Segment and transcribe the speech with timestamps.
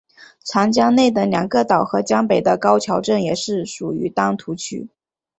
[0.45, 4.89] 长江内的两个岛和江北的高桥镇也属于丹徒区。